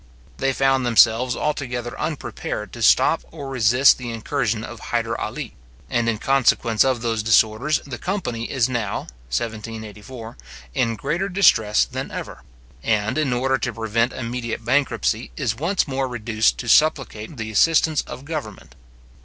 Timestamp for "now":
8.67-9.01